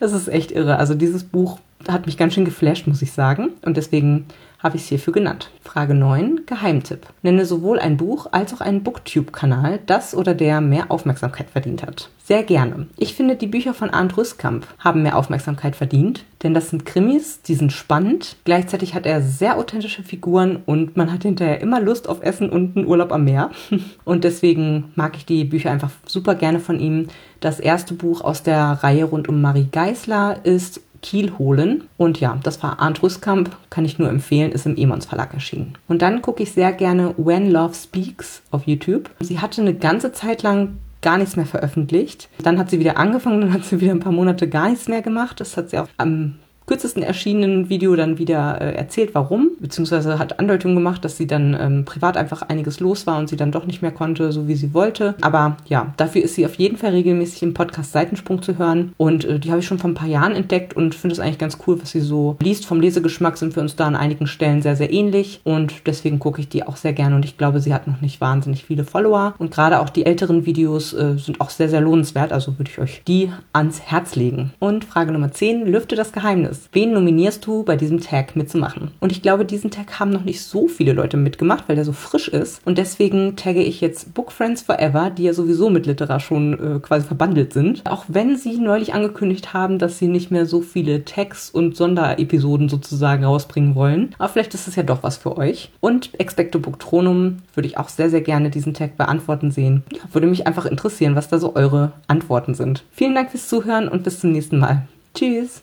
Das 0.00 0.12
ist 0.12 0.26
echt 0.26 0.50
irre. 0.50 0.78
Also 0.78 0.94
dieses 0.94 1.22
Buch 1.22 1.58
hat 1.88 2.06
mich 2.06 2.16
ganz 2.16 2.34
schön 2.34 2.44
geflasht, 2.44 2.86
muss 2.86 3.02
ich 3.02 3.12
sagen. 3.12 3.50
Und 3.62 3.76
deswegen 3.76 4.26
habe 4.62 4.76
ich 4.76 4.82
es 4.82 4.88
hierfür 4.88 5.12
genannt. 5.12 5.50
Frage 5.62 5.94
9, 5.94 6.42
Geheimtipp. 6.46 7.06
Nenne 7.22 7.44
sowohl 7.44 7.80
ein 7.80 7.96
Buch 7.96 8.28
als 8.30 8.54
auch 8.54 8.60
einen 8.60 8.84
Booktube-Kanal, 8.84 9.80
das 9.86 10.14
oder 10.14 10.34
der 10.34 10.60
mehr 10.60 10.90
Aufmerksamkeit 10.90 11.50
verdient 11.50 11.82
hat. 11.82 12.10
Sehr 12.24 12.44
gerne. 12.44 12.86
Ich 12.96 13.14
finde, 13.14 13.34
die 13.34 13.48
Bücher 13.48 13.74
von 13.74 13.90
Arndt 13.90 14.16
Rüstkamp 14.16 14.66
haben 14.78 15.02
mehr 15.02 15.18
Aufmerksamkeit 15.18 15.74
verdient, 15.74 16.24
denn 16.44 16.54
das 16.54 16.70
sind 16.70 16.86
Krimis, 16.86 17.42
die 17.42 17.56
sind 17.56 17.72
spannend. 17.72 18.36
Gleichzeitig 18.44 18.94
hat 18.94 19.04
er 19.04 19.20
sehr 19.20 19.56
authentische 19.56 20.04
Figuren 20.04 20.62
und 20.64 20.96
man 20.96 21.12
hat 21.12 21.24
hinterher 21.24 21.60
immer 21.60 21.80
Lust 21.80 22.08
auf 22.08 22.22
Essen 22.22 22.48
und 22.48 22.76
einen 22.76 22.86
Urlaub 22.86 23.10
am 23.10 23.24
Meer. 23.24 23.50
Und 24.04 24.24
deswegen 24.24 24.92
mag 24.94 25.16
ich 25.16 25.26
die 25.26 25.44
Bücher 25.44 25.70
einfach 25.70 25.90
super 26.06 26.34
gerne 26.34 26.60
von 26.60 26.78
ihm. 26.78 27.08
Das 27.40 27.60
erste 27.60 27.94
Buch 27.94 28.20
aus 28.20 28.42
der 28.42 28.78
Reihe 28.82 29.04
rund 29.04 29.28
um 29.28 29.40
Marie 29.40 29.68
Geisler 29.70 30.44
ist 30.44 30.80
Kiel 31.02 31.32
holen. 31.38 31.84
Und 31.96 32.20
ja, 32.20 32.38
das 32.42 32.62
war 32.62 32.80
Arndt 32.80 33.00
kann 33.20 33.84
ich 33.84 33.98
nur 33.98 34.08
empfehlen, 34.08 34.52
ist 34.52 34.66
im 34.66 34.76
Emons 34.76 35.06
Verlag 35.06 35.34
erschienen. 35.34 35.74
Und 35.88 36.02
dann 36.02 36.22
gucke 36.22 36.42
ich 36.42 36.52
sehr 36.52 36.72
gerne 36.72 37.14
When 37.18 37.50
Love 37.50 37.74
Speaks 37.74 38.42
auf 38.50 38.66
YouTube. 38.66 39.10
Sie 39.20 39.40
hatte 39.40 39.60
eine 39.60 39.74
ganze 39.74 40.12
Zeit 40.12 40.42
lang 40.42 40.78
gar 41.02 41.18
nichts 41.18 41.36
mehr 41.36 41.46
veröffentlicht. 41.46 42.28
Dann 42.42 42.58
hat 42.58 42.70
sie 42.70 42.78
wieder 42.78 42.96
angefangen, 42.96 43.40
dann 43.40 43.52
hat 43.52 43.64
sie 43.64 43.80
wieder 43.80 43.92
ein 43.92 44.00
paar 44.00 44.12
Monate 44.12 44.48
gar 44.48 44.70
nichts 44.70 44.88
mehr 44.88 45.02
gemacht. 45.02 45.40
Das 45.40 45.56
hat 45.56 45.70
sie 45.70 45.78
auch 45.78 45.88
am 45.98 46.36
kürzesten 46.66 47.02
erschienenen 47.02 47.68
Video 47.68 47.94
dann 47.96 48.18
wieder 48.18 48.60
äh, 48.60 48.74
erzählt, 48.74 49.14
warum, 49.14 49.50
beziehungsweise 49.60 50.18
hat 50.18 50.38
Andeutungen 50.38 50.76
gemacht, 50.76 51.04
dass 51.04 51.16
sie 51.16 51.26
dann 51.26 51.56
ähm, 51.58 51.84
privat 51.84 52.16
einfach 52.16 52.42
einiges 52.42 52.80
los 52.80 53.06
war 53.06 53.18
und 53.18 53.28
sie 53.28 53.36
dann 53.36 53.52
doch 53.52 53.66
nicht 53.66 53.82
mehr 53.82 53.90
konnte, 53.90 54.32
so 54.32 54.48
wie 54.48 54.54
sie 54.54 54.74
wollte. 54.74 55.14
Aber 55.20 55.56
ja, 55.68 55.92
dafür 55.96 56.22
ist 56.22 56.34
sie 56.34 56.46
auf 56.46 56.54
jeden 56.54 56.76
Fall 56.76 56.90
regelmäßig 56.90 57.42
im 57.42 57.54
Podcast 57.54 57.92
Seitensprung 57.92 58.42
zu 58.42 58.58
hören 58.58 58.92
und 58.96 59.24
äh, 59.24 59.38
die 59.38 59.50
habe 59.50 59.60
ich 59.60 59.66
schon 59.66 59.78
vor 59.78 59.90
ein 59.90 59.94
paar 59.94 60.08
Jahren 60.08 60.34
entdeckt 60.34 60.74
und 60.74 60.94
finde 60.94 61.14
es 61.14 61.20
eigentlich 61.20 61.38
ganz 61.38 61.58
cool, 61.66 61.80
was 61.80 61.90
sie 61.90 62.00
so 62.00 62.36
liest. 62.40 62.66
Vom 62.66 62.80
Lesegeschmack 62.80 63.36
sind 63.38 63.56
wir 63.56 63.62
uns 63.62 63.76
da 63.76 63.86
an 63.86 63.96
einigen 63.96 64.26
Stellen 64.26 64.62
sehr, 64.62 64.76
sehr 64.76 64.92
ähnlich 64.92 65.40
und 65.44 65.86
deswegen 65.86 66.18
gucke 66.18 66.40
ich 66.40 66.48
die 66.48 66.66
auch 66.66 66.76
sehr 66.76 66.92
gerne 66.92 67.16
und 67.16 67.24
ich 67.24 67.38
glaube, 67.38 67.60
sie 67.60 67.74
hat 67.74 67.86
noch 67.86 68.00
nicht 68.00 68.20
wahnsinnig 68.20 68.64
viele 68.64 68.84
Follower 68.84 69.34
und 69.38 69.50
gerade 69.50 69.80
auch 69.80 69.88
die 69.88 70.06
älteren 70.06 70.46
Videos 70.46 70.92
äh, 70.92 71.16
sind 71.16 71.40
auch 71.40 71.50
sehr, 71.50 71.68
sehr 71.68 71.80
lohnenswert, 71.80 72.32
also 72.32 72.58
würde 72.58 72.70
ich 72.70 72.78
euch 72.78 73.02
die 73.06 73.30
ans 73.52 73.80
Herz 73.80 74.16
legen. 74.16 74.52
Und 74.58 74.84
Frage 74.84 75.12
Nummer 75.12 75.32
10, 75.32 75.66
lüfte 75.66 75.96
das 75.96 76.12
Geheimnis. 76.12 76.51
Findest. 76.52 76.68
Wen 76.72 76.92
nominierst 76.92 77.46
du, 77.46 77.62
bei 77.62 77.76
diesem 77.76 78.00
Tag 78.00 78.36
mitzumachen? 78.36 78.90
Und 79.00 79.12
ich 79.12 79.22
glaube, 79.22 79.44
diesen 79.44 79.70
Tag 79.70 79.98
haben 79.98 80.10
noch 80.10 80.24
nicht 80.24 80.42
so 80.42 80.68
viele 80.68 80.92
Leute 80.92 81.16
mitgemacht, 81.16 81.64
weil 81.68 81.76
der 81.76 81.84
so 81.84 81.92
frisch 81.92 82.28
ist. 82.28 82.60
Und 82.64 82.78
deswegen 82.78 83.36
tagge 83.36 83.62
ich 83.62 83.80
jetzt 83.80 84.14
Book 84.14 84.32
Friends 84.32 84.62
Forever, 84.62 85.10
die 85.10 85.24
ja 85.24 85.34
sowieso 85.34 85.70
mit 85.70 85.86
Literar 85.86 86.20
schon 86.20 86.52
äh, 86.54 86.80
quasi 86.80 87.06
verbandelt 87.06 87.52
sind. 87.52 87.82
Auch 87.88 88.04
wenn 88.08 88.36
sie 88.36 88.58
neulich 88.58 88.94
angekündigt 88.94 89.52
haben, 89.54 89.78
dass 89.78 89.98
sie 89.98 90.08
nicht 90.08 90.30
mehr 90.30 90.46
so 90.46 90.60
viele 90.60 91.04
Tags 91.04 91.50
und 91.50 91.76
Sonderepisoden 91.76 92.68
sozusagen 92.68 93.24
rausbringen 93.24 93.74
wollen. 93.74 94.14
Aber 94.18 94.28
vielleicht 94.28 94.54
ist 94.54 94.68
es 94.68 94.76
ja 94.76 94.82
doch 94.82 95.02
was 95.02 95.16
für 95.16 95.36
euch. 95.36 95.70
Und 95.80 96.10
Expecto 96.18 96.58
Booktronum 96.58 97.38
würde 97.54 97.68
ich 97.68 97.78
auch 97.78 97.88
sehr, 97.88 98.10
sehr 98.10 98.20
gerne 98.20 98.50
diesen 98.50 98.74
Tag 98.74 98.96
beantworten 98.96 99.50
sehen. 99.50 99.82
Ja, 99.92 100.00
würde 100.12 100.26
mich 100.26 100.46
einfach 100.46 100.66
interessieren, 100.66 101.16
was 101.16 101.28
da 101.28 101.38
so 101.38 101.54
eure 101.54 101.92
Antworten 102.06 102.54
sind. 102.54 102.84
Vielen 102.90 103.14
Dank 103.14 103.30
fürs 103.30 103.48
Zuhören 103.48 103.88
und 103.88 104.04
bis 104.04 104.20
zum 104.20 104.32
nächsten 104.32 104.58
Mal. 104.58 104.86
Tschüss! 105.14 105.62